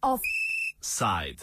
[0.00, 1.40] Offside.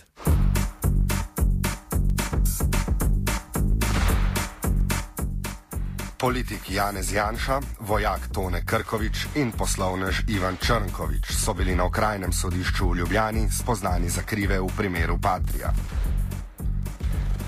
[6.18, 12.90] Politik Janez Janša, vojak Tone Krkovič in poslovnež Ivan Črnkovič so bili na okrajnem sodišču
[12.90, 15.74] v Ljubljani spoznani za krive v primeru Patrija.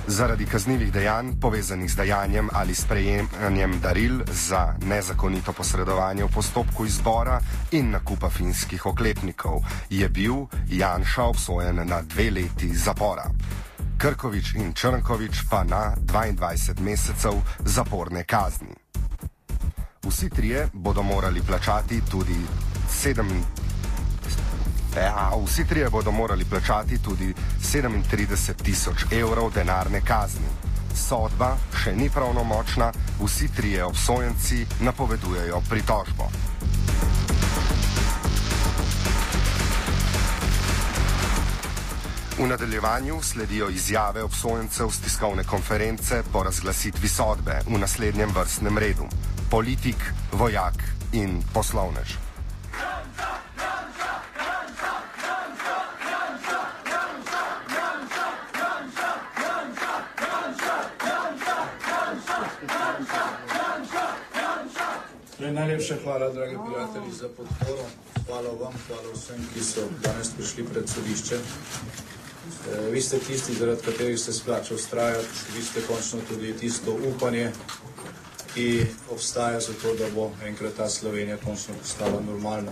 [0.09, 7.39] Zaradi kaznjivih dejanj, povezanih z dajanjem ali sprejemanjem daril za nezakonito posredovanje v postopku izbora
[7.71, 10.33] in nakupa finskih oklepnikov, je bil
[10.69, 13.29] Janša obsojen na dve leti zapora.
[13.97, 18.73] Krkovič in Črnkovič pa na 22 mesecev zaporne kazni.
[20.03, 22.39] Vsi trije bodo morali plačati tudi
[22.89, 23.58] 7.
[24.97, 30.49] Ja, vsi trije bodo morali plačati tudi 37 tisoč evrov denarne kazni.
[30.95, 31.53] Sodba
[31.83, 36.29] še ni pravnomočna, vsi trije obsojenci napovedujejo pritožbo.
[42.39, 49.05] V nadaljevanju sledijo izjave obsojencev z tiskovne konference po razglasitvi sodbe v naslednjem vrstnem redu:
[49.51, 52.28] politik, vojak in poslovnež.
[65.49, 67.85] Torej, najlepša hvala, dragi prijatelji, za podporo.
[68.25, 71.37] Hvala vam, hvala vsem, ki so danes prišli pred sodišče.
[71.37, 77.51] E, vi ste tisti, zaradi katerih se splača ustrajati, vi ste končno tudi tisto upanje,
[78.53, 82.71] ki obstaja za to, da bo enkrat ta Slovenija končno postala normalna.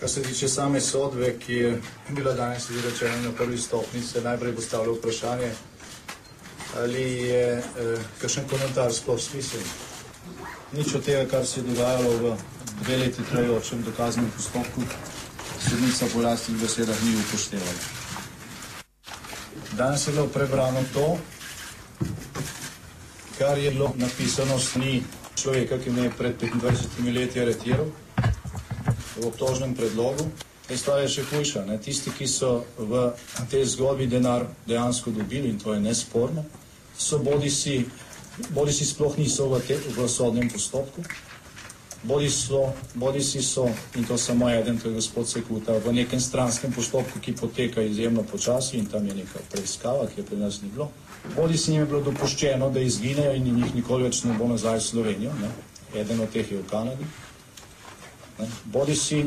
[0.00, 4.54] Kar se tiče same sodbe, ki je bila danes izrečena na prvi stopni, se najprej
[4.54, 5.54] postavlja vprašanje,
[6.76, 9.93] ali je eh, kakšen komentar sploh smiseln.
[10.74, 12.36] Nič od tega, kar se je dogajalo v
[12.82, 14.82] dve leti trajajočem dokaznem postopku,
[15.62, 17.82] sodnica po lastnih besedah ni upoštevala.
[19.78, 21.18] Danes je bilo prebrano to,
[23.38, 25.02] kar je bilo napisano strani
[25.38, 27.86] človeka, ki me je pred 25 leti aretiral
[29.16, 30.26] v obtožnem predlogu.
[30.66, 31.64] Ta stvar je še hujša.
[31.70, 31.78] Ne?
[31.78, 33.12] Tisti, ki so v
[33.46, 36.42] tej zgodbi denar dejansko dobili, in to je nesporno,
[36.98, 37.84] so bodi si,
[38.50, 41.02] bodi si sploh niso v, te, v sodnem postopku,
[42.02, 46.20] bodi, so, bodi si so, in to samo eden, to je gospod Sekuta, v nekem
[46.20, 50.62] stranskem postopku, ki poteka izjemno počasi in tam je neka preiskava, ki je pri nas
[50.62, 50.90] ni bilo.
[51.36, 54.78] Bodi si jim je bilo dopuščeno, da izginejo in jih nikoli več ne bo nazaj
[54.78, 55.32] v Slovenijo.
[55.40, 55.50] Ne?
[55.94, 57.06] Eden od teh je v Kanadi.
[58.38, 58.48] Ne?
[58.64, 59.22] Bodi si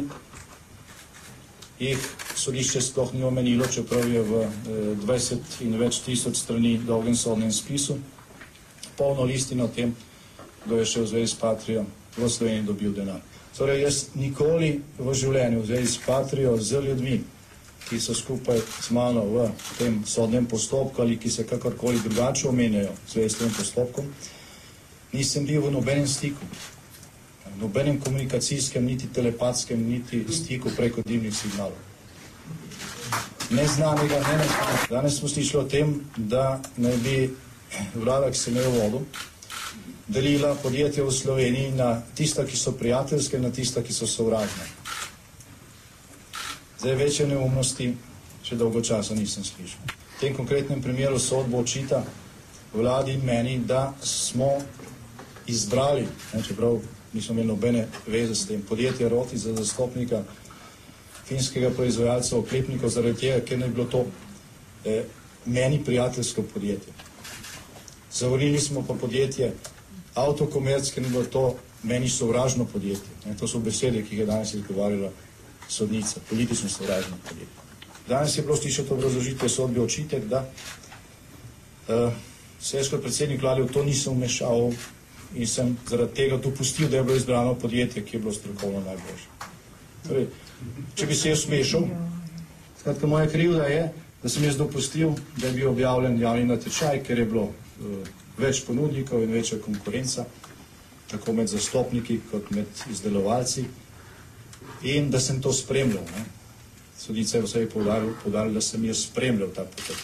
[1.79, 2.05] jih
[2.37, 7.51] sodišče sploh ni omenilo, čeprav je v eh, 20 in več tisoč strani dolgem sodnem
[7.51, 7.97] spisu
[8.97, 9.95] polno listino o tem,
[10.65, 11.85] kdo je še v zvezi s Patrijo
[12.17, 13.21] v Sloveniji dobil denar.
[13.57, 17.17] Torej, jaz nikoli v življenju v zvezi s Patrijo, z ljudmi,
[17.87, 19.47] ki so skupaj z mano v
[19.77, 24.05] tem sodnem postopku ali ki se kakorkoli drugače omenjajo v zvezi s tem postopkom,
[25.13, 26.43] nisem bil v nobenem stiku,
[27.55, 31.77] v nobenem komunikacijskem, niti telepatskem, niti stiku preko dimnih signalov.
[33.49, 34.85] Neznanega, ne neznanega.
[34.91, 37.17] Danes smo slišali o tem, da naj bi
[37.95, 39.05] vlada, ki se me je vodil,
[40.07, 44.67] delila podjetja v Sloveniji na tista, ki so prijateljske, na tista, ki so sovražne.
[46.79, 47.91] Zdaj večje neumnosti
[48.43, 49.95] še dolgo časa nisem slišal.
[50.17, 52.03] V tem konkretnem primeru sodbo očita
[52.73, 54.57] vladi in meni, da smo
[55.47, 56.79] izbrali, ne, čeprav
[57.13, 60.23] nismo imeli nobene veze s tem, podjetje Roti za zastopnika
[61.27, 64.05] finskega proizvajalca oklepnikov zaradi tega, ker ne bi bilo to
[64.85, 65.03] eh,
[65.45, 66.93] meni prijateljsko podjetje.
[68.19, 69.51] Zavorili smo pa podjetje
[70.15, 73.13] Avtokomerc, ker ni bilo to meni sovražno podjetje.
[73.25, 75.11] Ne, to so besede, ki jih je danes izgovarjala
[75.69, 77.67] sodnica, politično sovražno podjetje.
[78.07, 80.39] Danes je bilo slišati obrazložitve sodbe očitek, da
[81.87, 82.13] uh,
[82.61, 84.71] se jaz kot predsednik vlade v to nisem vmešal
[85.35, 89.29] in sem zaradi tega dopustil, da je bilo izbrano podjetje, ki je bilo strokovno najboljše.
[90.07, 90.27] Torej,
[90.95, 91.85] če bi se jaz smešal,
[92.79, 93.91] skratka moja krivda je,
[94.23, 97.49] da sem jaz dopustil, da je bil objavljen javni natečaj, ker je bilo
[98.37, 100.25] več ponudnikov in večja konkurenca,
[101.11, 103.65] tako med zastopniki kot med izdelovalci
[104.83, 106.03] in da sem to spremljal.
[106.03, 106.25] Ne.
[106.97, 109.97] Sodica je vse povdarila, da sem jaz spremljal ta potek.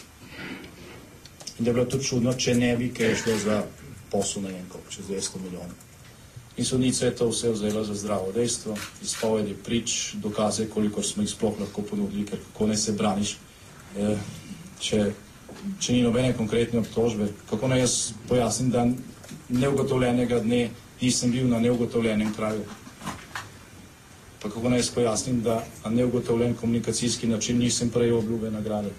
[1.60, 3.64] In da je bilo to čudno, če ne bi, ker je šlo za
[4.12, 5.76] posel na en kop, čez 200 milijonov.
[6.58, 11.30] In sodnica je to vse vzela za zdravo dejstvo, izpovedi prič, dokaze, koliko smo jih
[11.30, 13.38] sploh lahko ponudili, ker kako ne se braniš,
[13.98, 14.18] eh,
[14.80, 15.14] če
[15.80, 17.98] če ni nobene konkretne obtožbe, kako naj jaz
[18.28, 18.88] pojasnim, da
[19.50, 20.70] neugotovljenega dne
[21.02, 22.64] nisem bil na neugotovljenem kraju.
[24.42, 28.92] Pa kako naj spojasnim, da na neugotovljen komunikacijski način nisem prejel obljube nagrade.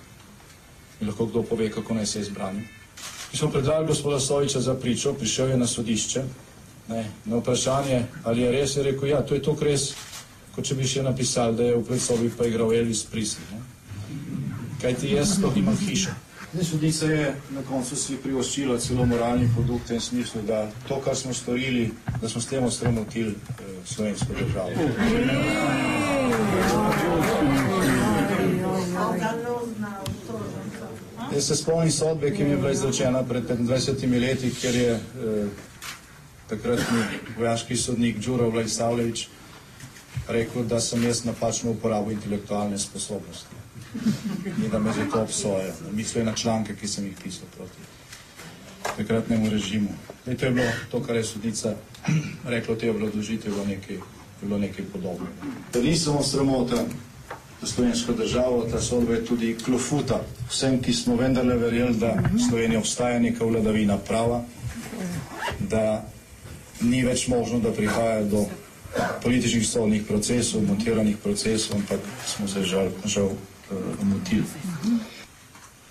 [1.01, 2.65] In lahko kdo pove, kako naj se izbranim.
[3.33, 6.23] Mi smo predali gospoda Soviča za pričo, prišel je na sodišče.
[6.89, 9.95] Ne, na vprašanje, ali je res, je rekel, ja, to je to res,
[10.55, 13.61] kot če bi še napisali, da je v predsobi pa igral Elvis Presley.
[14.83, 16.13] Kaj ti jaz sploh imam hišo?
[16.63, 21.17] Sodnica je na koncu si privoščila celo moralni produkt v tem smislu, da to, kar
[21.17, 21.89] smo storili,
[22.23, 24.71] da smo s tem ostramotili eh, slovensko državo.
[31.35, 35.49] Jaz se spomnim sodbe, ki mi je bila izrečena pred 25 leti, ker je eh,
[36.49, 37.03] takratni
[37.39, 39.29] vojaški sodnik Đuro Vlajsavljevič
[40.29, 43.64] rekel, da sem jaz napačno uporabil intelektualne sposobnosti
[44.65, 45.73] in da me zato obsoja.
[45.93, 47.79] Mislijo na članke, ki sem jih pisal proti
[48.97, 49.89] takratnemu režimu.
[50.27, 51.75] In to je bilo to, kar je sodnica
[52.55, 53.99] rekla, te obladožitve, bilo nekaj,
[54.43, 55.33] bilo nekaj podobnega.
[55.73, 56.85] To ni samo sramota
[57.61, 60.21] za slovensko državo, ta sodba je tudi klofuta
[60.51, 62.17] vsem, ki smo vendarle verjeli, da
[62.49, 64.43] Slovenija obstaja neka vladavina prava,
[65.61, 66.05] da
[66.81, 68.45] ni več možno, da prihaja do
[69.23, 73.31] političnih sodnih procesov, montiranih procesov, ampak smo se žal, žal
[73.71, 74.45] uh, motili.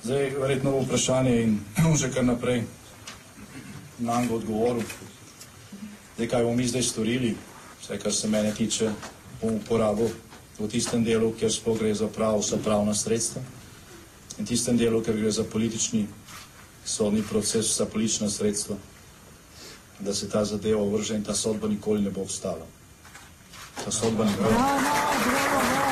[0.04, 1.60] Zdaj, verjetno bo vprašanje in
[1.96, 2.64] že kar naprej
[4.00, 4.84] na njega odgovoril.
[6.16, 7.36] Zdaj, kaj bomo mi zdaj storili,
[7.82, 8.92] vse, kar se mene tiče,
[9.42, 10.10] bom uporabil
[10.60, 13.42] v tistem delu, kjer sploh gre za prav, vsa pravna sredstva
[14.38, 16.08] in tistem delu, ker gre za politični
[16.86, 18.76] sodni proces, vsa politična sredstva,
[20.00, 22.66] da se ta zadeva vrže in ta sodba nikoli ne bo obstala.
[23.86, 25.83] Ta sodba ne bo.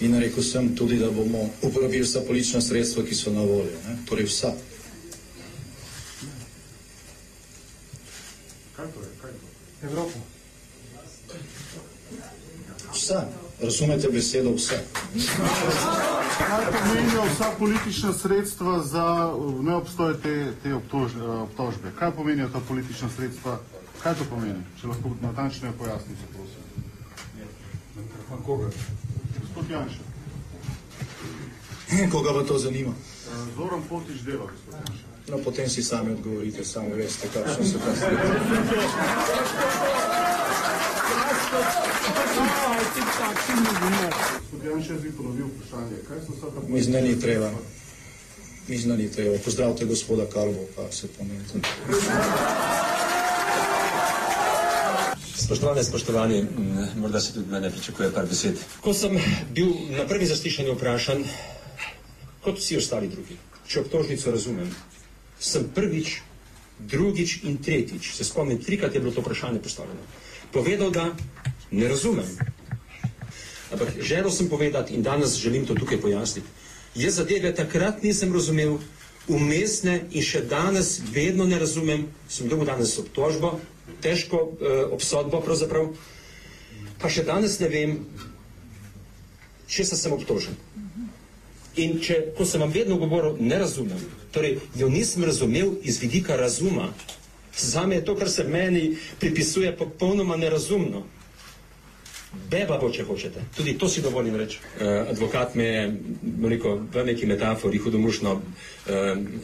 [0.00, 3.78] In rekel sem tudi, da bomo uporabili vsa politična sredstva, ki so na voljo.
[3.88, 3.96] Ne?
[4.06, 4.52] Torej vsa.
[9.82, 10.18] Evropo.
[12.92, 13.26] Vsa.
[13.62, 14.78] Razumete besedo vse?
[16.38, 21.12] Kaj pomenijo vsa politična sredstva za uh, neobstoj te, te obtož,
[21.42, 21.90] obtožbe?
[21.98, 23.58] Kaj pomenijo ta politična sredstva?
[24.02, 24.62] Kaj to pomeni?
[24.80, 26.62] Če lahko natančneje pojasnite, prosim.
[28.46, 28.70] Koga?
[29.58, 29.98] Gospod Janša.
[32.12, 32.90] Koga pa to zanima?
[32.90, 32.94] Uh,
[33.56, 35.04] Zoran Potič dela, gospod Janša.
[35.28, 38.12] No, potem si sami odgovorite, sami veste, kakšno se ta stvar.
[46.68, 47.50] Mislim, da ni treba.
[48.68, 49.38] Mislim, da ni treba.
[49.44, 51.58] Pozdravite gospoda Kalvo, pa se pomenite.
[55.48, 56.46] Spoštovane, spoštovani,
[57.00, 58.58] morda se tudi mene pričakuje par besed.
[58.84, 59.14] Ko sem
[59.56, 61.22] bil na prvi zaslišanju vprašan,
[62.44, 64.68] kot vsi ostali drugi, če obtožnico razumem,
[65.40, 66.18] sem prvič,
[66.92, 70.04] drugič in tretjič, se spomnim, trikrat je bilo to vprašanje postavljeno,
[70.52, 71.06] povedal, da
[71.70, 72.28] ne razumem.
[73.72, 76.48] Ampak želel sem povedati in danes želim to tukaj pojasniti.
[76.94, 78.76] Jaz zadeve takrat nisem razumel,
[79.28, 83.56] umestne in še danes vedno ne razumem, sem dobil danes obtožbo,
[84.02, 85.92] težko eh, obsodbo pravzaprav,
[86.98, 87.98] pa še danes ne vem,
[89.68, 90.56] če sem obtožen.
[91.78, 94.00] In če, ko sem vam vedno govoril, ne razumem,
[94.34, 96.88] torej jo nisem razumel iz vidika razuma,
[97.58, 101.04] zame je to, kar se meni pripisuje, popolnoma nerazumno.
[102.50, 103.40] Beba bo, če hočete.
[103.56, 104.58] Tudi to si dovolim reči.
[104.60, 105.84] Uh, advokat me je
[106.42, 108.42] veliko, v neki metafori hudomušno uh,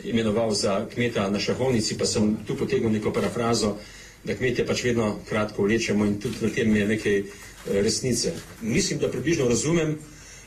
[0.04, 3.78] imenoval za kmeta na šahovnici, pa sem tu potegnil neko parafrazo,
[4.24, 7.28] da kmetje pač vedno kratko vlečemo in tudi v tem je nekaj uh,
[7.66, 8.32] resnice.
[8.62, 9.98] Mislim, da približno razumem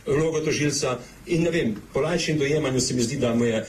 [0.08, 3.66] vlogo tožilca in ne vem, po lajšem dojemanju se mi zdi, da mu je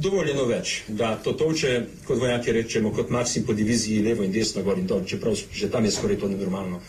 [0.00, 4.62] dovoljeno več, da to toče, kot vojaki rečemo, kot Maksim po diviziji levo in desno,
[4.62, 6.80] gor in dol, čeprav že tam je skoraj to nenormalno.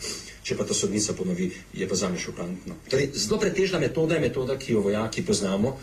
[0.42, 2.74] Če pa to sodnica ponovi, je pa zame šokantno.
[2.88, 5.76] Torej, zelo pretežna metoda je metoda, ki jo vojaki poznamo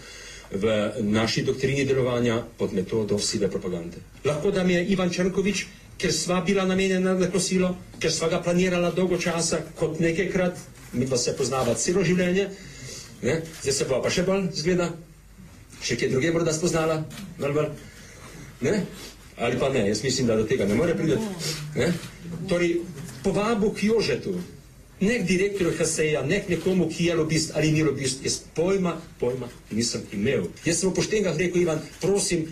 [0.51, 4.01] v naši doktrini delovanja pod metodo sive propagande.
[4.25, 5.65] Lahko da mi je Ivan Črnkovič,
[5.97, 10.57] ker sva bila namenjena na kosilo, ker sva ga planirala dolgo časa, kot nekajkrat,
[10.93, 12.49] mi dva se poznava celo življenje,
[13.23, 13.39] ne?
[13.61, 14.91] zdaj se pa pa še bolj zgleda,
[15.81, 17.01] še kje druge morda spoznala,
[17.39, 17.71] bolj bolj,
[18.67, 18.75] ne?
[19.37, 21.17] ali pa ne, jaz mislim, da do tega ne more priti.
[21.77, 21.91] Ne?
[22.49, 22.79] Torej,
[23.25, 24.37] povabu k Jožetu,
[25.01, 30.05] nek direktorju HSE-ja, nek nekomu, ki je lobist ali ni lobist, jaz pojma, pojma nisem
[30.13, 30.47] imel.
[30.65, 32.47] Jaz sem v poštenkah rekel, Ivan, prosim,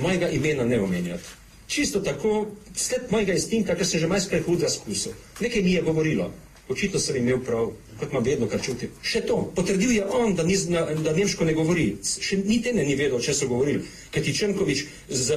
[0.00, 1.39] mojega imena ne omenjati.
[1.70, 5.12] Čisto tako, sled mojega instinka, ker sem že majskaj hud razkusil.
[5.38, 6.32] Nekaj mi je govorilo.
[6.70, 8.90] Očitno sem imel prav, kot ima vedno, kar čutim.
[9.06, 10.56] Še to, potrdil je on, da, ni,
[11.04, 11.84] da nemško ne govori.
[12.02, 13.84] Še niti ne ni vedel, če so govorili.
[14.14, 14.82] Kaj ti Črnkovič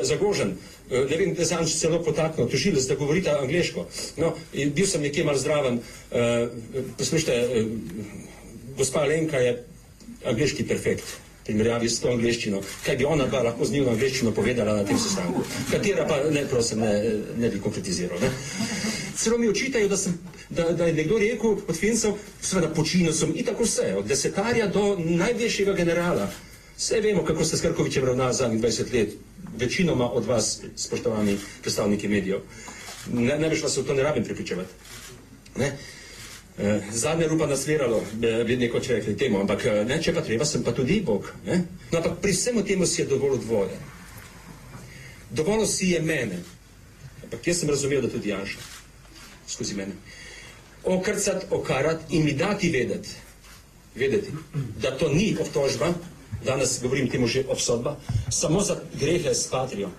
[0.10, 0.56] zagožen,
[0.90, 3.86] eh, ne vem, da sem celo potaknil, tožilec, da govorite angliško.
[4.22, 6.50] No, bil sem nekje mal zdraven, uh,
[6.98, 9.54] poslušajte, uh, gospa Lenka je
[10.34, 14.78] angliški perfekt primerjavi s to angliščino, kaj bi ona dva lahko z njim angliščino povedala
[14.78, 16.94] na tem sestanku, katera pa ne, prosim, ne,
[17.38, 18.20] ne bi konkretiziral.
[18.22, 18.32] Ne.
[19.18, 20.16] Celo mi očitajo, da, sem,
[20.50, 24.68] da, da je nekdo rekel od Fincev, seveda počinil sem in tako vse, od desetarja
[24.68, 26.30] do najvišjega generala.
[26.78, 29.14] Vse vemo, kako ste s Krkovičem ravnali zadnjih 20 let,
[29.58, 32.40] večinoma od vas, spoštovani predstavniki medijev.
[33.14, 34.70] Ne, ne veš, vas v to ne rabim pripričevati.
[35.56, 35.78] Ne?
[36.58, 38.04] Eh, zadnje rupa nasviralo,
[38.46, 41.26] bi neko če rekli temu, ampak eh, ne, če pa treba, sem pa tudi Bog.
[41.48, 41.64] Ne?
[41.90, 43.80] No, ampak pri vsemu temu si je dovolj dvoje.
[45.34, 46.38] Dovolj si je mene,
[47.26, 48.62] ampak jaz sem razumel, da tudi Janša,
[49.50, 49.98] skozi mene.
[50.84, 53.16] Okrcat, okarat in mi dati vedeti,
[53.96, 54.36] vedeti,
[54.84, 55.90] da to ni obtožba,
[56.46, 57.96] danes govorim temu že obsodba,
[58.30, 59.90] samo za grehe s patrijo,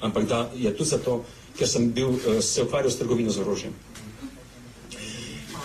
[0.00, 1.20] ampak da je tu zato,
[1.54, 3.78] ker sem bil, eh, se ukvarjal s trgovino z orožjem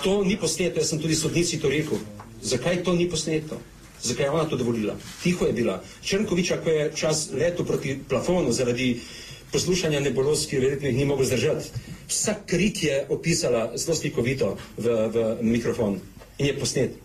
[0.05, 1.97] to ni posneto, jaz sem tudi sodnici to rekel.
[2.45, 3.57] Zakaj to ni posneto?
[4.05, 4.93] Zakaj je ona to dovolila?
[5.23, 5.79] Tiho je bila.
[6.05, 8.99] Črnkoviča, ko je čas leto proti plafonu zaradi
[9.51, 11.71] poslušanja nebuloz, ki verjetno jih ni mogel zdržati,
[12.07, 15.97] vsak krik je opisala zelo slikovito v, v mikrofon
[16.37, 16.97] in je posnet.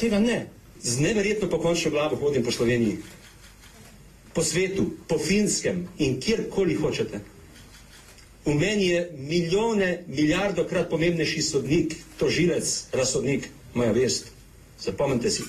[0.00, 0.46] Tega ne.
[0.82, 2.98] Z neverjetno pokončno glavo hodim po Sloveniji,
[4.34, 7.20] po svetu, po finskem in kjerkoli hočete.
[8.48, 14.30] V meni je milijone, milijardo krat pomembnejši sodnik, tožilec, razsodnik, moja vest.
[14.80, 15.42] Zapomnite si.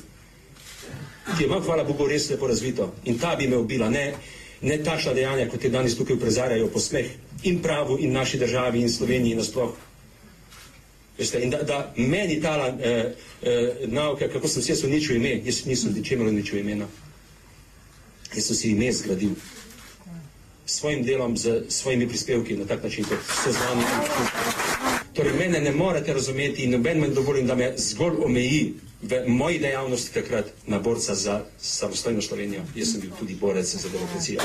[1.37, 2.89] Ki ima, hvala Bogu, res lepo razvito.
[3.05, 4.13] In ta bi me ubila, ne,
[4.61, 7.07] ne taša dejanja, kot je danes tukaj prezarjajo po smeh
[7.47, 9.77] in pravu in naši državi in Sloveniji nasploh.
[11.17, 15.37] Veste, in da, da meni tala eh, eh, nauka, kako sem se jaz uničil ime,
[15.45, 16.87] jaz nisem ničemer uničil imena.
[18.35, 19.39] Jaz sem si ime zgradil
[20.69, 23.83] svojim delom, z svojimi prispevki na tak način, kot so z vami.
[25.13, 29.59] Torej, mene ne morete razumeti in noben me dovolim, da me zgolj omeji v moji
[29.59, 32.61] dejavnosti takrat na borca za samostojno Slovenijo.
[32.75, 34.41] Jaz sem bil tudi borec za demokracijo.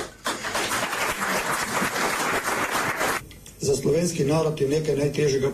[3.61, 5.52] Za slovenski narod je nekaj najtežjega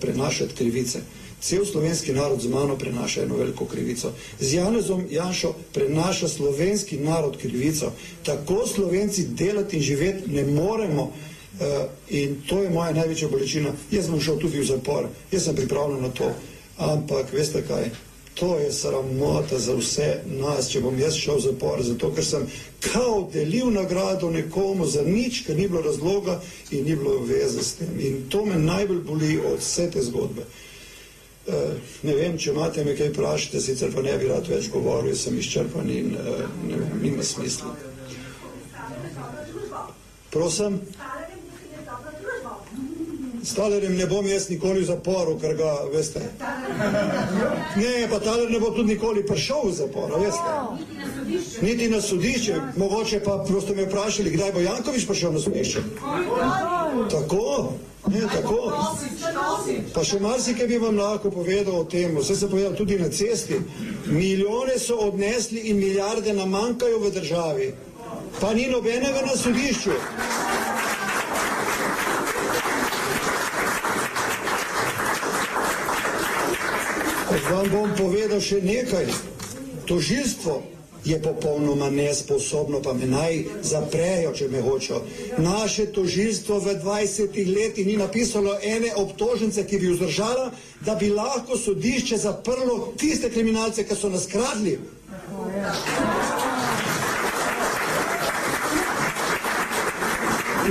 [0.00, 1.00] prenašati krivice.
[1.42, 4.12] Cel slovenski narod z mano prenaša eno veliko krivico.
[4.40, 7.92] Z Janezom Janšo prenaša slovenski narod krivico.
[8.22, 11.02] Tako slovenci delati in živeti ne moremo.
[11.02, 11.66] Uh,
[12.08, 13.72] in to je moja največja bolečina.
[13.90, 16.30] Jaz sem šel tudi v zapor, jaz sem pripravljen na to.
[16.78, 17.90] Ampak veste kaj,
[18.34, 22.46] to je sramota za vse nas, če bom jaz šel v zapor, zato ker sem
[22.80, 27.74] kao delil nagrado nekomu za nič, ker ni bilo razloga in ni bilo veze s
[27.82, 27.98] tem.
[28.00, 30.46] In to me najbolj boli od vse te zgodbe.
[30.46, 30.71] Uh,
[32.02, 35.38] ne vem, če imate me kaj vprašati, sicer pa ne bi rad več govoril, sem
[35.38, 37.74] izčrpan in uh, ne vem, nima smisla.
[40.32, 40.78] Prosim?
[43.42, 46.22] Stalerjem ne bom jaz nikoli v zaporu, ker ga, veste.
[47.76, 50.52] Ne, pa taler ne bo tudi nikoli prišel v zapor, veste.
[51.66, 52.60] Niti na sodišče.
[52.78, 55.82] Mogoče pa prosto me vprašali, kdaj bo Jankovič prišel na sodišče.
[57.10, 57.72] Tako?
[58.06, 58.72] Ne, tako.
[59.94, 63.60] Pa še marsikaj bi vam lahko povedal o tem, vse se povedal tudi na cesti.
[64.06, 67.68] Milijone so odnesli in milijarde nam manjkajo v državi.
[68.40, 69.94] Pa ni nobenega na sodišču.
[77.52, 79.06] Vam bom povedal še nekaj.
[79.86, 80.62] Tožilstvo
[81.04, 85.02] je popolnoma nesposobno, pa me naj zaprejo, če me hočejo.
[85.38, 91.58] Naše tožilstvo v 20 letih ni napisalo ene obtožnice, ki bi vzdržala, da bi lahko
[91.58, 94.78] sodišče zaprlo tiste kriminalce, ki so nas kradli.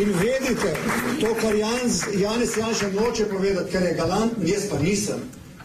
[0.01, 0.71] In vedite,
[1.19, 5.19] to, kar Janez, Janez Janša noče povedati, ker je galant, jaz pa nisem.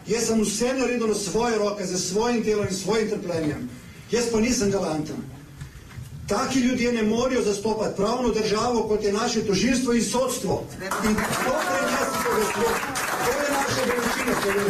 [0.06, 3.68] Jaz sem vse naredil na svoje roke, za svojim delom in svojim trpljenjem.
[4.10, 5.16] Jaz pa nisem galanten.
[6.28, 10.64] Taki ljudje ne morejo zastopati pravno državo, kot je naše tožilstvo in sodstvo.
[10.74, 12.62] In to je nas povestno.
[13.24, 14.66] To je.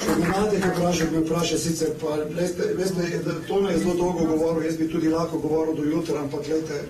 [0.00, 3.94] Če me imate kaj vprašati, me vpraša sicer, pa veste, veste, to me je zelo
[3.94, 6.82] dolgo govoril, jaz bi tudi lahko govoril do jutra, ampak gledajte,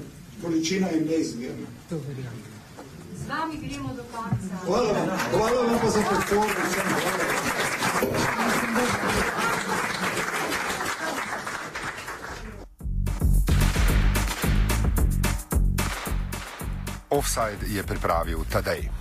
[0.43, 1.67] količina je neizmerna.
[1.91, 2.60] To verjamem
[3.31, 4.55] vami gremo do konca.
[4.67, 6.55] Hvala vam, hvala vam pa za podporo.
[17.11, 19.00] Offside je pripravil Tadej.